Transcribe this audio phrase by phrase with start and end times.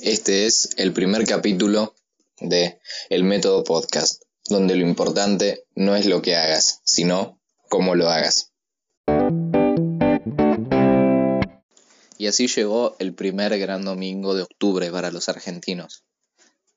[0.00, 1.94] Este es el primer capítulo
[2.40, 8.08] de El Método Podcast, donde lo importante no es lo que hagas, sino cómo lo
[8.08, 8.50] hagas.
[12.18, 16.02] Y así llegó el primer gran domingo de octubre para los argentinos.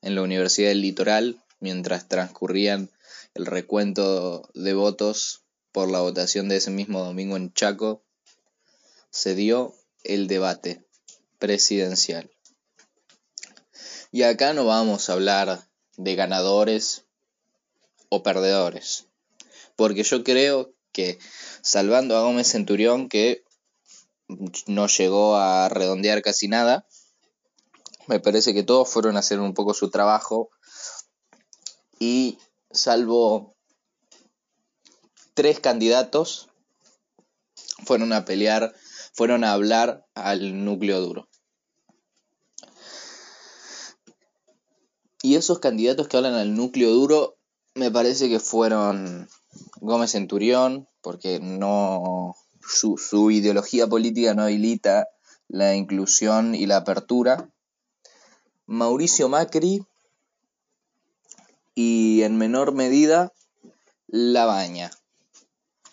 [0.00, 2.90] En la Universidad del Litoral, mientras transcurrían
[3.34, 5.42] el recuento de votos
[5.72, 8.04] por la votación de ese mismo domingo en Chaco,
[9.10, 9.74] se dio
[10.04, 10.84] el debate
[11.38, 12.30] presidencial.
[14.10, 17.04] Y acá no vamos a hablar de ganadores
[18.08, 19.06] o perdedores,
[19.76, 21.18] porque yo creo que
[21.60, 23.44] salvando a Gómez Centurión, que
[24.66, 26.86] no llegó a redondear casi nada,
[28.06, 30.50] me parece que todos fueron a hacer un poco su trabajo
[31.98, 32.38] y
[32.70, 33.54] salvo
[35.34, 36.48] tres candidatos
[37.84, 38.74] fueron a pelear,
[39.12, 41.28] fueron a hablar al núcleo duro.
[45.38, 47.36] Esos candidatos que hablan al núcleo duro
[47.74, 49.28] me parece que fueron
[49.80, 55.08] Gómez Centurión, porque no su, su ideología política no habilita
[55.48, 57.50] la inclusión y la apertura.
[58.66, 59.86] Mauricio Macri
[61.74, 63.32] y en menor medida
[64.06, 64.90] La Baña.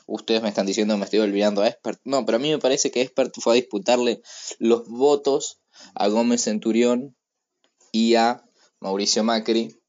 [0.08, 2.00] Ustedes me están diciendo me estoy olvidando a Expert.
[2.04, 4.22] No, pero a mí me parece que Expert fue a disputarle
[4.60, 5.60] los votos
[5.94, 7.16] a Gómez Centurión
[7.92, 8.45] y a
[8.86, 9.82] Mauricio Macri.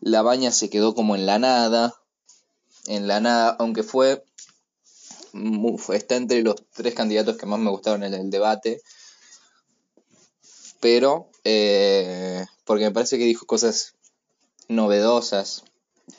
[0.00, 1.92] La Baña se quedó como en la nada.
[2.86, 4.24] En la nada, aunque fue
[5.92, 8.80] está entre los tres candidatos que más me gustaron en el debate.
[10.78, 13.94] Pero, eh, porque me parece que dijo cosas
[14.68, 15.64] novedosas.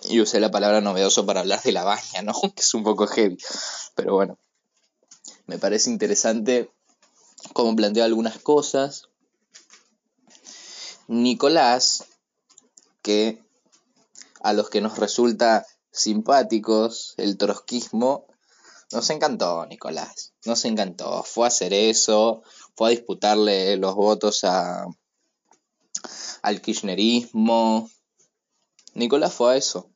[0.03, 2.33] Y usé la palabra novedoso para hablar de la baña, ¿no?
[2.55, 3.37] Que es un poco heavy.
[3.95, 4.37] Pero bueno,
[5.45, 6.69] me parece interesante
[7.53, 9.07] cómo planteó algunas cosas.
[11.07, 12.05] Nicolás,
[13.01, 13.43] que
[14.41, 18.25] a los que nos resulta simpáticos el trotskismo,
[18.91, 20.33] nos encantó, Nicolás.
[20.45, 21.23] Nos encantó.
[21.23, 22.43] Fue a hacer eso.
[22.75, 24.85] Fue a disputarle los votos a,
[26.41, 27.89] al kirchnerismo.
[28.93, 29.89] Nicolás fue a eso.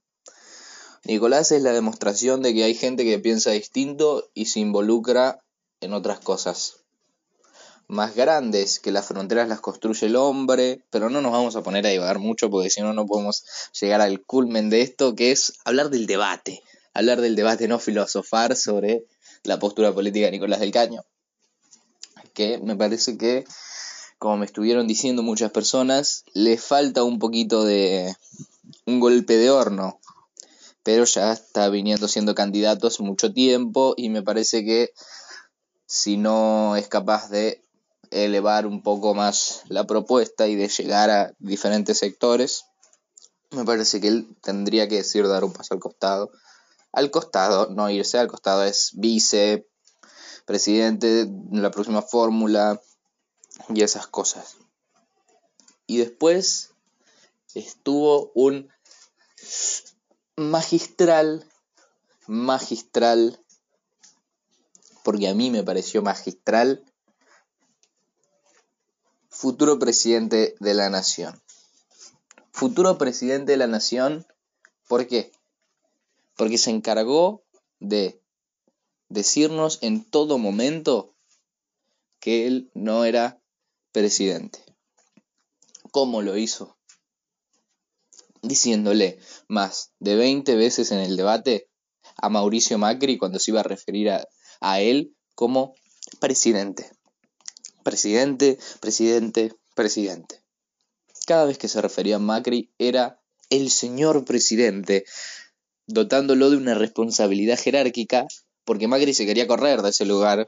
[1.03, 5.39] Nicolás es la demostración de que hay gente que piensa distinto y se involucra
[5.81, 6.78] en otras cosas
[7.89, 11.85] más grandes, que las fronteras las construye el hombre, pero no nos vamos a poner
[11.85, 13.43] a divagar mucho porque si no no podemos
[13.79, 16.63] llegar al culmen de esto, que es hablar del debate
[16.93, 19.05] hablar del debate, no filosofar sobre
[19.43, 21.03] la postura política de Nicolás del Caño.
[22.33, 23.45] Que me parece que,
[24.17, 28.13] como me estuvieron diciendo muchas personas, le falta un poquito de
[28.85, 29.99] un golpe de horno.
[30.83, 34.91] Pero ya está viniendo siendo candidato hace mucho tiempo y me parece que
[35.85, 37.61] si no es capaz de
[38.11, 42.65] elevar un poco más la propuesta y de llegar a diferentes sectores,
[43.51, 46.31] me parece que él tendría que decir dar un paso al costado
[46.91, 49.67] al costado, no irse al costado, es vice,
[50.45, 52.81] presidente de la próxima fórmula
[53.69, 54.57] y esas cosas.
[55.85, 56.71] Y después
[57.53, 58.69] estuvo un
[60.35, 61.47] magistral,
[62.27, 63.39] magistral,
[65.03, 66.83] porque a mí me pareció magistral,
[69.39, 71.41] futuro presidente de la nación.
[72.51, 74.27] Futuro presidente de la nación,
[74.89, 75.31] ¿por qué?
[76.35, 77.45] porque se encargó
[77.79, 78.21] de
[79.07, 81.15] decirnos en todo momento
[82.19, 83.41] que él no era
[83.93, 84.59] presidente.
[85.91, 86.77] ¿Cómo lo hizo?
[88.41, 91.69] Diciéndole más de 20 veces en el debate
[92.17, 94.27] a Mauricio Macri cuando se iba a referir a,
[94.59, 95.75] a él como
[96.19, 96.91] presidente.
[97.89, 100.43] Presidente, presidente, presidente.
[101.25, 103.19] Cada vez que se refería a Macri era
[103.49, 105.05] el señor presidente,
[105.87, 108.27] dotándolo de una responsabilidad jerárquica,
[108.63, 110.45] porque Macri se quería correr de ese lugar.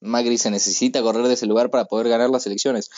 [0.00, 2.90] Macri se necesita correr de ese lugar para poder ganar las elecciones.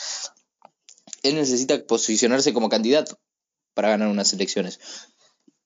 [1.23, 3.17] Él necesita posicionarse como candidato
[3.73, 4.81] para ganar unas elecciones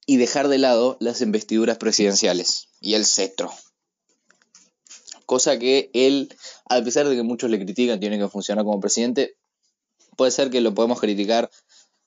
[0.06, 3.51] y dejar de lado las investiduras presidenciales y el cetro.
[5.31, 6.28] Cosa que él,
[6.66, 9.38] a pesar de que muchos le critican, tiene que funcionar como presidente,
[10.18, 11.50] puede ser que lo podemos criticar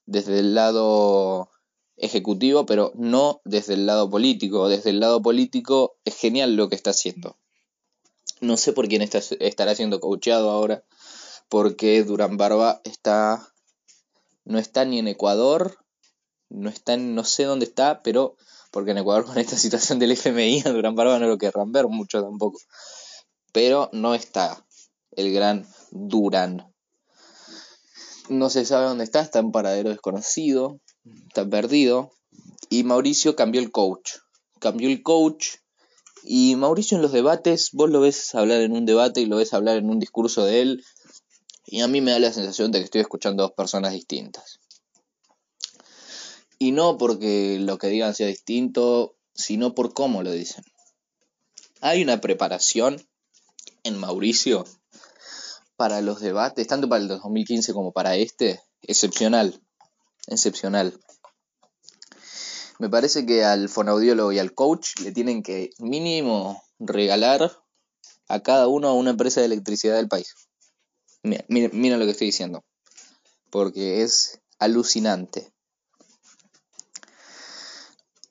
[0.04, 1.48] desde el lado
[1.96, 4.68] ejecutivo, pero no desde el lado político.
[4.68, 7.38] Desde el lado político es genial lo que está haciendo.
[8.42, 10.84] No sé por quién está, estará siendo coacheado ahora,
[11.48, 13.48] porque Durán Barba está
[14.44, 15.78] no está ni en Ecuador,
[16.50, 18.36] no está no sé dónde está, pero
[18.70, 22.22] porque en Ecuador con esta situación del FMI Durán Barba no lo querrán ver mucho
[22.22, 22.58] tampoco.
[23.54, 24.66] Pero no está
[25.12, 26.74] el gran Durán.
[28.28, 30.80] no se sabe dónde está, está en paradero desconocido,
[31.28, 32.10] está perdido.
[32.68, 34.14] Y Mauricio cambió el coach.
[34.58, 35.58] Cambió el coach.
[36.24, 39.54] Y Mauricio en los debates, vos lo ves hablar en un debate y lo ves
[39.54, 40.84] hablar en un discurso de él.
[41.64, 44.58] Y a mí me da la sensación de que estoy escuchando a dos personas distintas.
[46.58, 50.64] Y no porque lo que digan sea distinto, sino por cómo lo dicen.
[51.80, 53.00] Hay una preparación
[53.84, 54.64] en Mauricio
[55.76, 59.60] para los debates, tanto para el 2015 como para este, excepcional.
[60.26, 60.98] Excepcional.
[62.78, 67.56] Me parece que al fonaudiólogo y al coach le tienen que mínimo regalar
[68.28, 70.34] a cada uno una empresa de electricidad del país.
[71.22, 72.64] Mira, mira lo que estoy diciendo.
[73.50, 75.52] Porque es alucinante.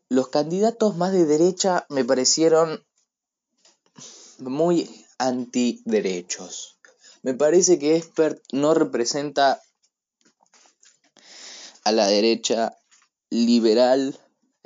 [0.09, 2.85] Los candidatos más de derecha me parecieron
[4.39, 6.77] muy antiderechos.
[7.21, 9.61] Me parece que Espert no representa
[11.83, 12.77] a la derecha
[13.29, 14.17] liberal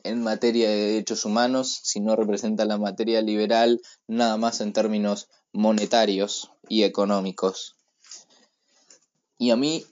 [0.04, 6.52] en materia de derechos humanos, sino representa la materia liberal nada más en términos monetarios
[6.68, 7.76] y económicos.
[9.38, 9.86] Y a mí,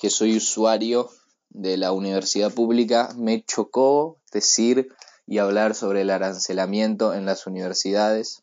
[0.00, 1.10] que soy usuario
[1.50, 4.88] de la universidad pública, me chocó decir
[5.26, 8.42] y hablar sobre el arancelamiento en las universidades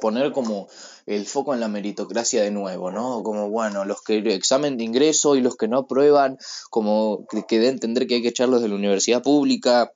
[0.00, 0.68] poner como
[1.06, 3.22] el foco en la meritocracia de nuevo, ¿no?
[3.22, 6.38] Como, bueno, los que examen de ingreso y los que no aprueban,
[6.70, 9.92] como que de entender que hay que echarlos de la universidad pública.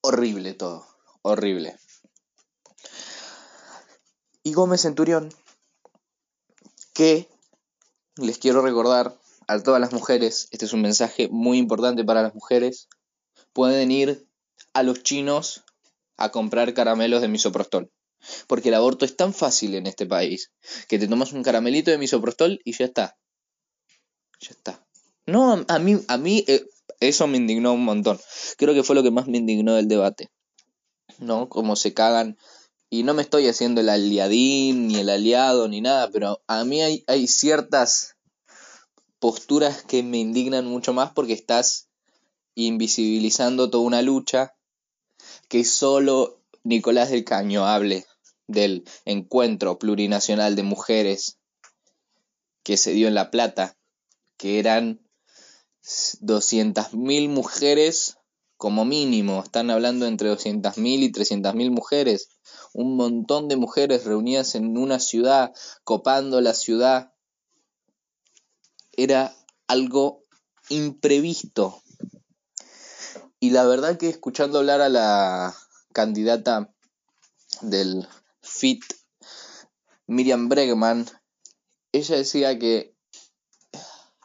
[0.00, 0.86] Horrible todo,
[1.22, 1.76] horrible.
[4.42, 5.32] Y Gómez Centurión,
[6.92, 7.28] que
[8.16, 9.16] les quiero recordar
[9.46, 12.88] a todas las mujeres, este es un mensaje muy importante para las mujeres,
[13.52, 14.26] pueden ir
[14.72, 15.64] a los chinos
[16.16, 17.90] a comprar caramelos de misoprostol.
[18.46, 20.52] Porque el aborto es tan fácil en este país
[20.88, 23.16] que te tomas un caramelito de misoprostol y ya está.
[24.40, 24.86] Ya está.
[25.26, 26.64] No, a mí, a mí eh,
[27.00, 28.20] eso me indignó un montón.
[28.56, 30.30] Creo que fue lo que más me indignó del debate.
[31.18, 31.48] ¿No?
[31.48, 32.36] Como se cagan.
[32.90, 36.82] Y no me estoy haciendo el aliadín, ni el aliado, ni nada, pero a mí
[36.82, 38.16] hay, hay ciertas
[39.18, 41.88] posturas que me indignan mucho más porque estás
[42.54, 44.54] invisibilizando toda una lucha
[45.52, 48.06] que solo Nicolás del Caño hable
[48.46, 51.36] del encuentro plurinacional de mujeres
[52.62, 53.76] que se dio en La Plata,
[54.38, 55.06] que eran
[55.82, 58.16] 200.000 mujeres
[58.56, 62.30] como mínimo, están hablando entre 200.000 y 300.000 mujeres,
[62.72, 65.52] un montón de mujeres reunidas en una ciudad,
[65.84, 67.12] copando la ciudad,
[68.92, 70.22] era algo
[70.70, 71.81] imprevisto,
[73.42, 75.52] y la verdad que escuchando hablar a la
[75.92, 76.72] candidata
[77.60, 78.06] del
[78.40, 78.84] FIT,
[80.06, 81.08] Miriam Bregman,
[81.90, 82.94] ella decía que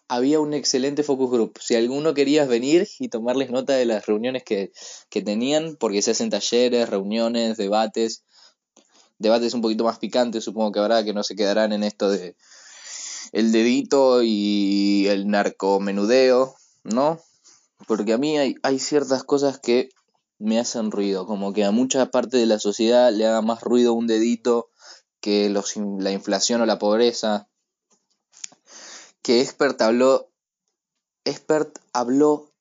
[0.08, 1.58] había un excelente focus group.
[1.60, 4.72] Si alguno quería venir y tomarles nota de las reuniones que,
[5.10, 8.24] que tenían, porque se hacen talleres, reuniones, debates,
[9.18, 12.36] debates un poquito más picantes, supongo que habrá, que no se quedarán en esto de
[13.32, 17.20] el dedito y el narcomenudeo, ¿no?
[17.86, 19.90] Porque a mí hay, hay ciertas cosas que
[20.40, 23.94] me hacen ruido, como que a mucha parte de la sociedad le haga más ruido
[23.94, 24.70] un dedito
[25.20, 27.50] que los, la inflación o la pobreza.
[29.22, 30.32] Que Expert habló,
[31.26, 32.54] Expert habló,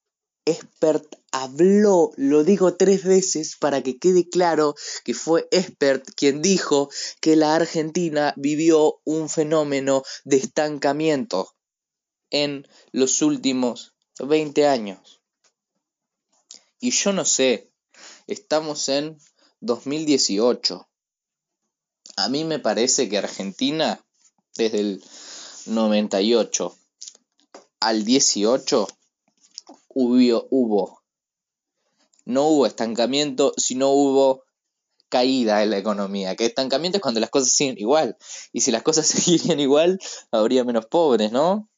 [0.44, 6.88] Expert habló, lo digo tres veces para que quede claro que fue Expert quien dijo
[7.20, 11.54] que la Argentina vivió un fenómeno de estancamiento
[12.30, 15.20] en los últimos 20 años.
[16.80, 17.70] Y yo no sé,
[18.26, 19.18] estamos en
[19.60, 20.88] 2018.
[22.16, 24.04] A mí me parece que Argentina,
[24.56, 25.04] desde el
[25.66, 26.76] 98
[27.80, 28.88] al 18,
[29.88, 31.02] hubo, hubo
[32.26, 34.42] no hubo estancamiento, sino hubo
[35.08, 36.34] caída en la economía.
[36.34, 38.18] Que estancamiento es cuando las cosas siguen igual.
[38.52, 39.98] Y si las cosas seguirían igual,
[40.30, 41.70] habría menos pobres, ¿no?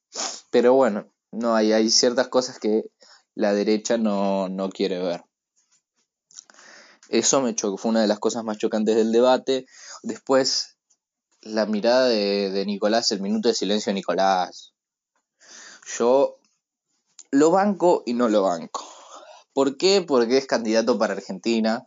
[0.50, 2.84] Pero bueno, no, hay, hay ciertas cosas que
[3.34, 5.24] la derecha no, no quiere ver.
[7.08, 9.66] Eso me chocó, fue una de las cosas más chocantes del debate.
[10.02, 10.76] Después,
[11.40, 14.74] la mirada de, de Nicolás, el minuto de silencio de Nicolás.
[15.98, 16.38] Yo
[17.30, 18.84] lo banco y no lo banco.
[19.52, 20.02] ¿Por qué?
[20.06, 21.86] Porque es candidato para Argentina.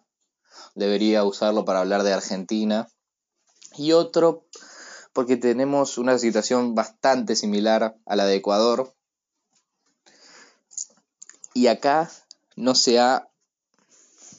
[0.75, 2.87] Debería usarlo para hablar de Argentina.
[3.77, 4.45] Y otro,
[5.13, 8.93] porque tenemos una situación bastante similar a la de Ecuador,
[11.53, 12.09] y acá
[12.55, 13.27] no se ha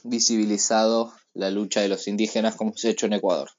[0.05, 3.51] visibilizado la lucha de los indígenas como se ha hecho en Ecuador.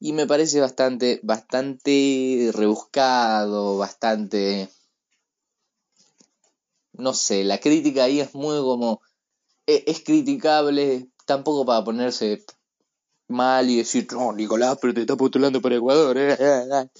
[0.00, 4.68] Y me parece bastante, bastante rebuscado, bastante...
[6.92, 9.00] No sé, la crítica ahí es muy como...
[9.66, 12.44] e- Es, criticable, tampoco para ponerse
[13.28, 16.90] mal y decir, no, Nicolás, pero te está postulando para Ecuador, eh, eh, eh".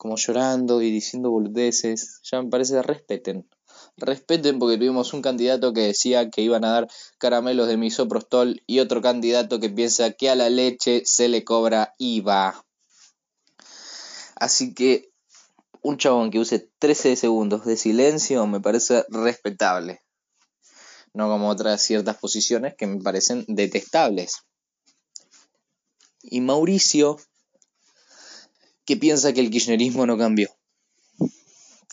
[0.00, 2.20] Como llorando y diciendo boludeces.
[2.22, 3.46] Ya me parece, respeten.
[3.98, 6.88] Respeten porque tuvimos un candidato que decía que iban a dar
[7.18, 11.92] caramelos de misoprostol y otro candidato que piensa que a la leche se le cobra
[11.98, 12.64] IVA.
[14.36, 15.10] Así que
[15.82, 20.00] un chabón que use 13 segundos de silencio me parece respetable.
[21.12, 24.46] No como otras ciertas posiciones que me parecen detestables.
[26.22, 27.18] Y Mauricio,
[28.90, 30.50] que piensa que el kirchnerismo no cambió.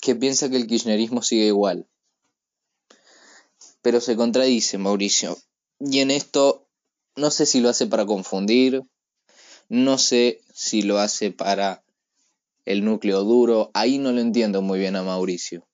[0.02, 1.86] Que piensa que el kirchnerismo sigue igual.
[3.84, 5.38] Pero se contradice Mauricio.
[5.80, 6.68] Y en esto
[7.16, 8.82] no sé si lo hace para confundir,
[9.70, 11.84] no sé si lo hace para
[12.66, 15.68] el núcleo duro, ahí no lo entiendo muy bien a Mauricio.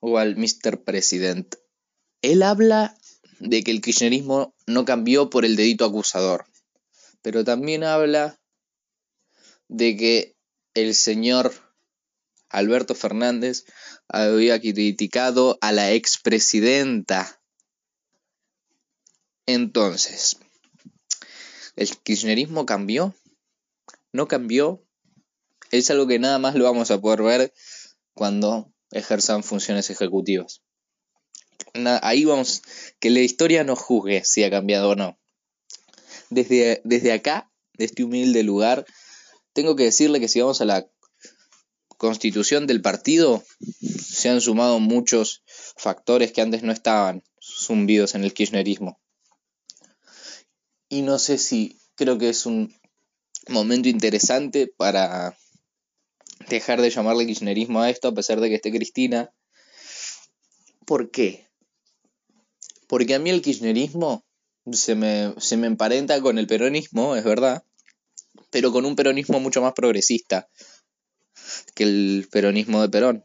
[0.00, 0.82] O al Mr.
[0.82, 1.54] President.
[2.22, 2.98] Él habla
[3.38, 6.46] de que el kirchnerismo no cambió por el dedito acusador,
[7.22, 8.40] pero también habla
[9.68, 10.36] de que
[10.74, 11.52] el señor
[12.48, 13.64] Alberto Fernández
[14.08, 17.40] había criticado a la expresidenta.
[19.46, 20.38] Entonces,
[21.76, 23.14] ¿el kirchnerismo cambió?
[24.12, 24.82] ¿No cambió?
[25.70, 27.54] Es algo que nada más lo vamos a poder ver
[28.14, 30.62] cuando ejerzan funciones ejecutivas.
[32.02, 32.62] Ahí vamos,
[33.00, 35.18] que la historia nos juzgue si ha cambiado o no.
[36.30, 38.86] Desde, desde acá, de este humilde lugar,
[39.56, 40.86] tengo que decirle que si vamos a la
[41.96, 43.42] constitución del partido,
[43.80, 49.00] se han sumado muchos factores que antes no estaban zumbidos en el kirchnerismo.
[50.90, 52.78] Y no sé si creo que es un
[53.48, 55.38] momento interesante para
[56.50, 59.32] dejar de llamarle kirchnerismo a esto a pesar de que esté Cristina.
[60.84, 61.48] ¿Por qué?
[62.88, 64.22] Porque a mí el kirchnerismo
[64.70, 67.64] se me, se me emparenta con el peronismo, es verdad,
[68.50, 70.48] pero con un peronismo mucho más progresista
[71.74, 73.22] que el peronismo de Perón,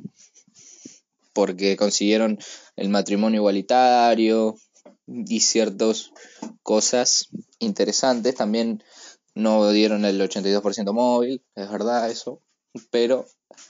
[1.33, 2.39] porque consiguieron
[2.75, 4.55] el matrimonio igualitario
[5.07, 6.11] y ciertas
[6.63, 8.83] cosas interesantes, también
[9.33, 12.41] no dieron el 82% móvil, es verdad eso,
[12.89, 13.25] pero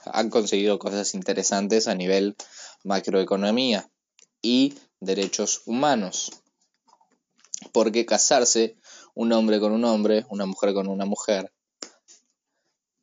[0.06, 2.36] han conseguido cosas interesantes a nivel
[2.84, 3.90] macroeconomía
[4.42, 6.32] y derechos humanos.
[7.72, 8.76] Porque casarse
[9.22, 11.54] un hombre con un hombre, una mujer con una mujer,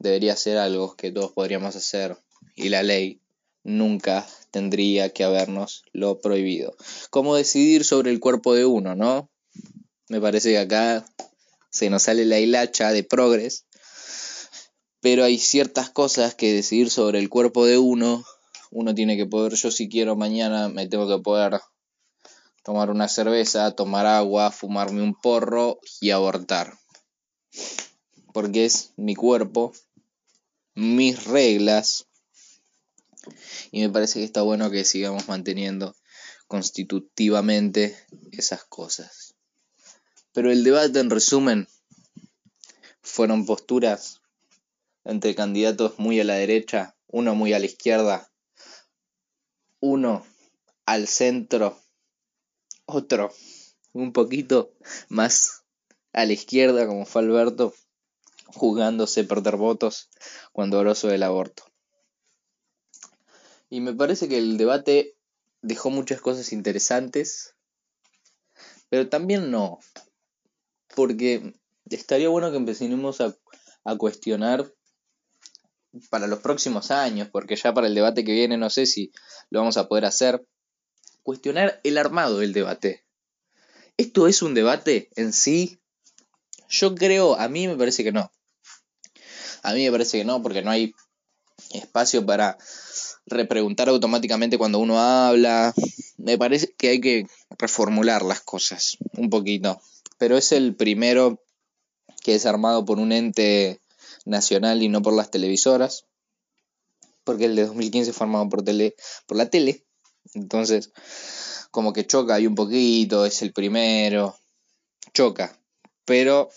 [0.00, 2.18] debería ser algo que todos podríamos hacer
[2.56, 3.20] y la ley
[3.62, 6.75] nunca tendría que habernos lo prohibido.
[7.10, 9.30] Como decidir sobre el cuerpo de uno, ¿no?
[10.08, 11.06] Me parece que acá
[11.70, 13.66] se nos sale la hilacha de progres,
[15.00, 18.25] pero hay ciertas cosas que decidir sobre el cuerpo de uno,
[18.72, 21.60] uno tiene que poder, yo si quiero mañana me tengo que poder
[22.68, 26.76] tomar una cerveza, tomar agua, fumarme un porro y abortar.
[28.34, 29.72] Porque es mi cuerpo,
[30.75, 32.08] mis reglas,
[33.72, 35.96] y me parece que está bueno que sigamos manteniendo
[36.46, 37.96] constitutivamente
[38.32, 39.34] esas cosas.
[40.34, 41.68] Pero el debate, en resumen,
[43.00, 44.20] fueron posturas
[45.04, 48.30] entre candidatos muy a la derecha, uno muy a la izquierda,
[49.80, 50.26] uno
[50.84, 51.80] al centro,
[52.88, 53.33] otro
[53.92, 54.73] un poquito
[55.09, 55.64] más
[56.12, 57.75] a la izquierda, como fue Alberto,
[58.47, 60.09] jugándose perder votos
[60.52, 61.64] cuando habló sobre el aborto.
[63.71, 65.16] Y me parece que el debate
[65.61, 67.54] dejó muchas cosas interesantes,
[68.88, 69.78] pero también no,
[70.95, 71.52] porque
[71.90, 73.37] estaría bueno que empecemos a,
[73.85, 74.73] a cuestionar
[76.09, 79.12] para los próximos años, porque ya para el debate que viene no sé si
[79.50, 80.47] lo vamos a poder hacer,
[81.28, 83.04] cuestionar el armado del debate.
[83.99, 85.78] ¿Esto es un debate en sí?
[86.70, 88.32] Yo creo, a mí me parece que no.
[89.62, 90.94] A mí me parece que no, porque no hay
[91.75, 92.56] espacio para
[93.26, 95.75] repreguntar automáticamente cuando uno habla.
[96.16, 97.26] Me parece que hay que
[97.58, 99.82] reformular las cosas un poquito.
[100.16, 101.44] Pero es el primero
[102.23, 103.82] que es armado por un ente
[104.25, 106.06] nacional y no por las televisoras.
[107.23, 109.85] Porque el de 2015 fue armado por, tele, por la tele.
[110.35, 110.92] Entonces,
[111.70, 114.37] como que choca ahí un poquito, es el primero.
[115.12, 115.58] Choca.
[116.04, 116.50] Pero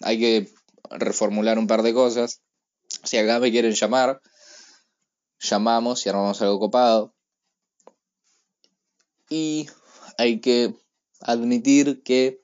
[0.00, 0.54] hay que
[0.90, 2.40] reformular un par de cosas.
[3.02, 4.20] Si acá me quieren llamar,
[5.40, 7.14] llamamos y armamos algo copado.
[9.28, 9.68] Y
[10.18, 10.74] hay que
[11.20, 12.42] admitir que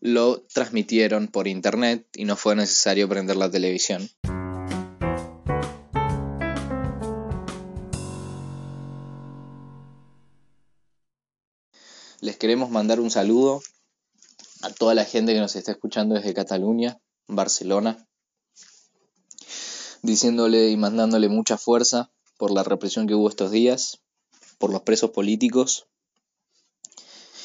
[0.00, 4.08] lo transmitieron por internet y no fue necesario prender la televisión.
[12.42, 13.62] Queremos mandar un saludo
[14.62, 18.04] a toda la gente que nos está escuchando desde Cataluña, Barcelona,
[20.02, 24.00] diciéndole y mandándole mucha fuerza por la represión que hubo estos días,
[24.58, 25.86] por los presos políticos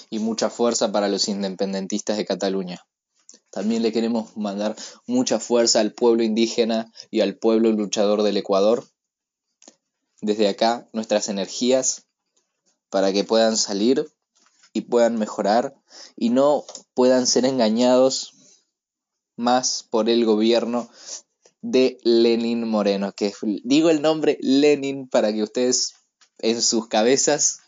[0.10, 2.84] y mucha fuerza para los independentistas de Cataluña.
[3.52, 4.76] También le queremos mandar
[5.06, 8.84] mucha fuerza al pueblo indígena y al pueblo luchador del Ecuador.
[10.22, 12.08] Desde acá nuestras energías
[12.90, 14.12] para que puedan salir
[14.78, 15.76] y puedan mejorar
[16.16, 18.34] y no puedan ser engañados
[19.36, 20.90] más por el gobierno
[21.62, 25.96] de Lenin Moreno, que digo el nombre Lenin para que ustedes
[26.38, 27.62] en sus cabezas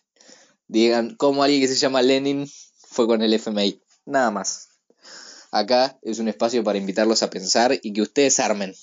[0.67, 3.81] digan cómo alguien que se llama Lenin fue con el FMI.
[4.05, 4.69] Nada más.
[5.51, 8.75] Acá es un espacio para invitarlos a pensar y que ustedes armen.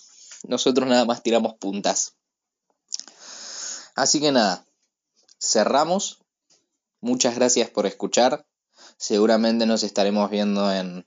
[0.48, 2.16] Nosotros nada más tiramos puntas.
[3.94, 4.66] Así que nada,
[5.40, 6.25] cerramos.
[7.06, 8.48] Muchas gracias por escuchar.
[8.96, 11.06] Seguramente nos estaremos viendo en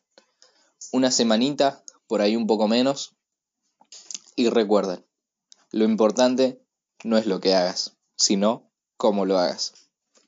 [0.94, 3.18] una semanita, por ahí un poco menos.
[4.38, 5.06] Y recuerden,
[5.72, 6.64] lo importante
[7.04, 9.74] no es lo que hagas, sino cómo lo hagas.